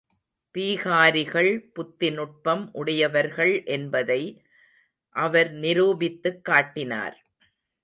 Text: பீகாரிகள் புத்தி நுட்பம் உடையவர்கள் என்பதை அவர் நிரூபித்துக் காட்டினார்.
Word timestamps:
பீகாரிகள் 0.55 1.71
புத்தி 1.73 2.11
நுட்பம் 2.11 2.69
உடையவர்கள் 2.73 3.63
என்பதை 3.65 4.21
அவர் 5.15 5.51
நிரூபித்துக் 5.51 6.43
காட்டினார். 6.43 7.17